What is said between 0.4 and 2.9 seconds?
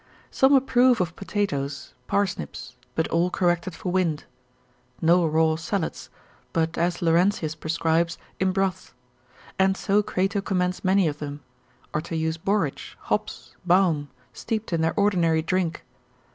approve of potatoes, parsnips,